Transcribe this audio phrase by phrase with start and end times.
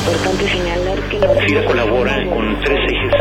[0.00, 3.12] importante señalar que la SIDA colabora con tres ejes.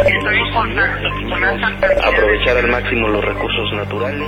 [2.03, 4.27] Aprovechar al máximo los recursos naturales.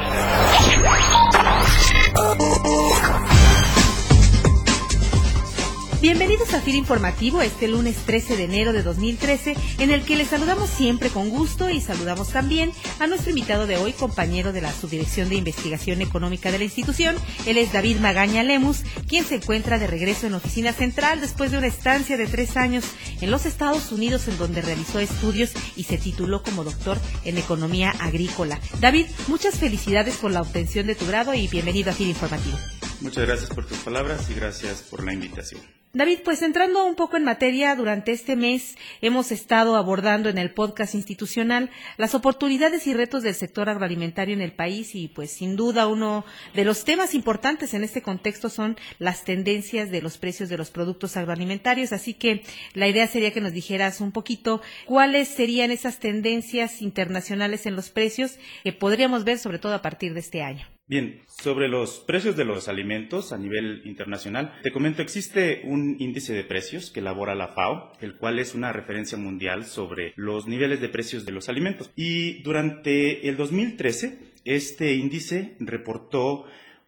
[6.11, 10.27] Bienvenidos a FIR Informativo este lunes 13 de enero de 2013, en el que les
[10.27, 14.73] saludamos siempre con gusto y saludamos también a nuestro invitado de hoy, compañero de la
[14.73, 17.15] Subdirección de Investigación Económica de la institución.
[17.45, 21.59] Él es David Magaña Lemus, quien se encuentra de regreso en Oficina Central después de
[21.59, 22.83] una estancia de tres años
[23.21, 27.91] en los Estados Unidos, en donde realizó estudios y se tituló como doctor en Economía
[28.01, 28.59] Agrícola.
[28.81, 32.57] David, muchas felicidades por la obtención de tu grado y bienvenido a FIR Informativo.
[32.99, 35.80] Muchas gracias por tus palabras y gracias por la invitación.
[35.93, 40.53] David, pues entrando un poco en materia, durante este mes hemos estado abordando en el
[40.53, 45.57] podcast institucional las oportunidades y retos del sector agroalimentario en el país y pues sin
[45.57, 46.23] duda uno
[46.53, 50.69] de los temas importantes en este contexto son las tendencias de los precios de los
[50.69, 51.91] productos agroalimentarios.
[51.91, 57.65] Así que la idea sería que nos dijeras un poquito cuáles serían esas tendencias internacionales
[57.65, 60.65] en los precios que podríamos ver sobre todo a partir de este año.
[60.91, 66.33] Bien, sobre los precios de los alimentos a nivel internacional, te comento, existe un índice
[66.33, 70.81] de precios que elabora la FAO, el cual es una referencia mundial sobre los niveles
[70.81, 71.91] de precios de los alimentos.
[71.95, 76.43] Y durante el 2013, este índice reportó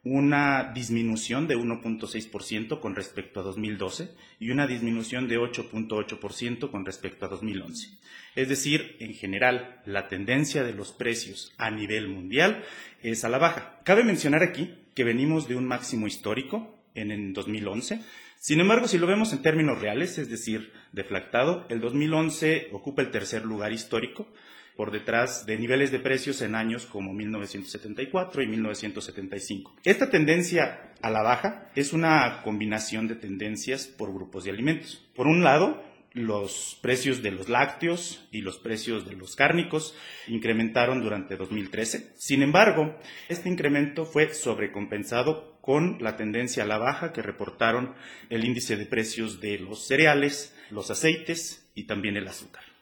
[0.05, 4.09] una disminución de 1.6% con respecto a 2012
[4.39, 7.87] y una disminución de 8.8% con respecto a 2011.
[8.35, 12.63] Es decir, en general, la tendencia de los precios a nivel mundial
[13.01, 13.79] es a la baja.
[13.85, 18.01] Cabe mencionar aquí que venimos de un máximo histórico en el 2011.
[18.39, 23.09] Sin embargo, si lo vemos en términos reales, es decir, deflactado, el 2011 ocupa el
[23.09, 24.27] tercer lugar histórico
[24.75, 29.75] por detrás de niveles de precios en años como 1974 y 1975.
[29.83, 35.07] Esta tendencia a la baja es una combinación de tendencias por grupos de alimentos.
[35.15, 39.95] Por un lado, los precios de los lácteos y los precios de los cárnicos
[40.27, 42.13] incrementaron durante 2013.
[42.15, 42.95] Sin embargo,
[43.29, 47.95] este incremento fue sobrecompensado con la tendencia a la baja que reportaron
[48.29, 52.72] el índice de precios de los cereales, los aceites y también el azúcar.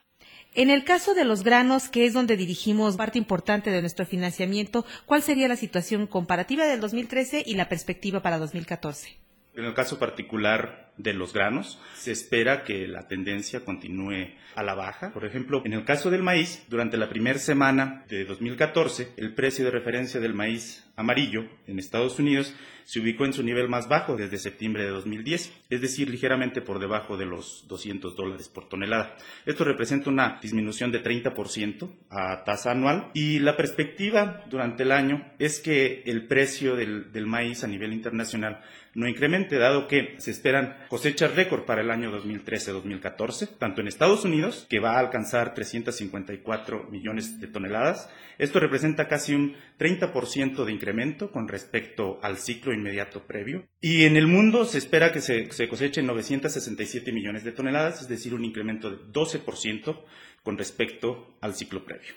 [0.53, 4.85] En el caso de los granos, que es donde dirigimos parte importante de nuestro financiamiento,
[5.05, 9.17] ¿cuál sería la situación comparativa del 2013 y la perspectiva para 2014?
[9.55, 14.75] En el caso particular de los granos, se espera que la tendencia continúe a la
[14.75, 15.13] baja.
[15.13, 19.63] Por ejemplo, en el caso del maíz, durante la primera semana de 2014, el precio
[19.63, 24.15] de referencia del maíz amarillo en Estados Unidos se ubicó en su nivel más bajo
[24.15, 29.15] desde septiembre de 2010, es decir, ligeramente por debajo de los 200 dólares por tonelada.
[29.45, 35.25] Esto representa una disminución de 30% a tasa anual y la perspectiva durante el año
[35.39, 38.61] es que el precio del, del maíz a nivel internacional
[38.93, 44.25] no incremente, dado que se esperan cosechas récord para el año 2013-2014, tanto en Estados
[44.25, 48.09] Unidos, que va a alcanzar 354 millones de toneladas.
[48.37, 53.65] Esto representa casi un 30% de incremento con respecto al ciclo inmediato previo.
[53.79, 58.07] Y en el mundo se espera que se, se cosechen 967 millones de toneladas, es
[58.09, 60.03] decir, un incremento de 12%
[60.43, 62.13] con respecto al ciclo previo.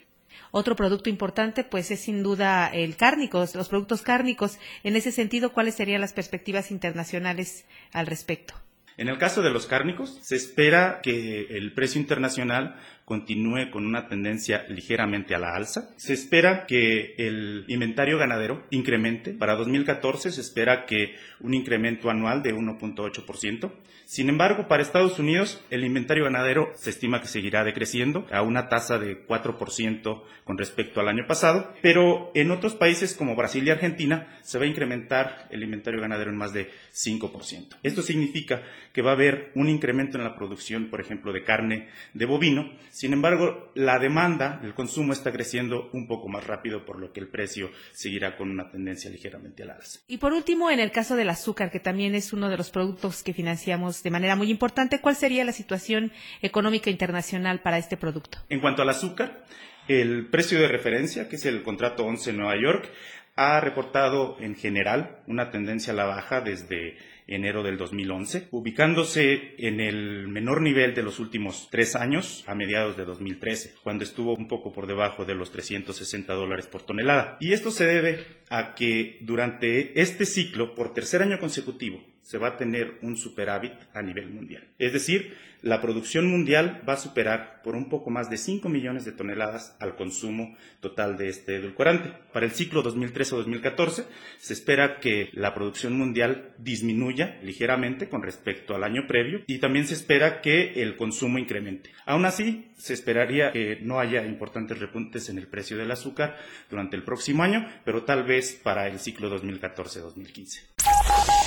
[0.50, 4.58] Otro producto importante, pues, es sin duda el cárnico, los productos cárnicos.
[4.82, 8.54] En ese sentido, ¿cuáles serían las perspectivas internacionales al respecto?
[8.96, 14.08] En el caso de los cárnicos, se espera que el precio internacional continúe con una
[14.08, 15.90] tendencia ligeramente a la alza.
[15.96, 19.32] Se espera que el inventario ganadero incremente.
[19.32, 23.72] Para 2014 se espera que un incremento anual de 1.8%.
[24.06, 28.68] Sin embargo, para Estados Unidos, el inventario ganadero se estima que seguirá decreciendo a una
[28.68, 33.70] tasa de 4% con respecto al año pasado, pero en otros países como Brasil y
[33.70, 37.78] Argentina se va a incrementar el inventario ganadero en más de 5%.
[37.82, 41.88] Esto significa que va a haber un incremento en la producción, por ejemplo, de carne
[42.12, 47.00] de bovino, sin embargo, la demanda, el consumo está creciendo un poco más rápido, por
[47.00, 49.98] lo que el precio seguirá con una tendencia ligeramente al alza.
[50.06, 53.24] Y por último, en el caso del azúcar, que también es uno de los productos
[53.24, 58.38] que financiamos de manera muy importante, ¿cuál sería la situación económica internacional para este producto?
[58.48, 59.44] En cuanto al azúcar,
[59.88, 62.92] el precio de referencia, que es el contrato 11 en Nueva York,
[63.36, 66.96] ha reportado en general una tendencia a la baja desde
[67.26, 72.96] enero del 2011, ubicándose en el menor nivel de los últimos tres años a mediados
[72.96, 77.38] de 2013, cuando estuvo un poco por debajo de los 360 dólares por tonelada.
[77.40, 82.48] Y esto se debe a que durante este ciclo, por tercer año consecutivo, se va
[82.48, 84.66] a tener un superávit a nivel mundial.
[84.78, 85.34] Es decir,
[85.64, 89.74] la producción mundial va a superar por un poco más de 5 millones de toneladas
[89.80, 92.12] al consumo total de este edulcorante.
[92.34, 94.04] Para el ciclo 2013-2014
[94.36, 99.86] se espera que la producción mundial disminuya ligeramente con respecto al año previo y también
[99.86, 101.88] se espera que el consumo incremente.
[102.04, 106.36] Aún así, se esperaría que no haya importantes repuntes en el precio del azúcar
[106.68, 111.43] durante el próximo año, pero tal vez para el ciclo 2014-2015.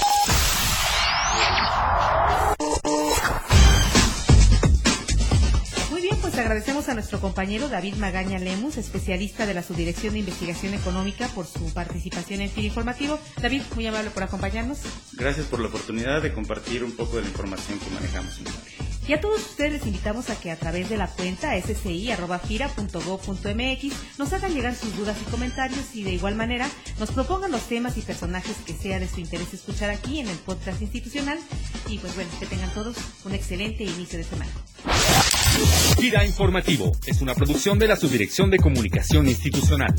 [5.90, 10.20] Muy bien, pues agradecemos a nuestro compañero David Magaña Lemus, especialista de la Subdirección de
[10.20, 13.20] Investigación Económica, por su participación en FIR Informativo.
[13.42, 14.80] David, muy amable por acompañarnos.
[15.14, 18.54] Gracias por la oportunidad de compartir un poco de la información que manejamos en el
[18.54, 18.87] área.
[19.08, 24.34] Y a todos ustedes les invitamos a que a través de la cuenta sci.fira.gov.mx nos
[24.34, 26.68] hagan llegar sus dudas y comentarios y de igual manera
[27.00, 30.36] nos propongan los temas y personajes que sea de su interés escuchar aquí en el
[30.38, 31.40] podcast institucional.
[31.88, 34.52] Y pues bueno, que tengan todos un excelente inicio de semana.
[35.98, 39.96] Gira Informativo es una producción de la Subdirección de Comunicación Institucional.